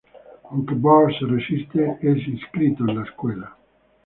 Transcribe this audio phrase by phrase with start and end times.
[0.49, 3.55] Aunque Bart se resiste, es inscrito en la Escuela.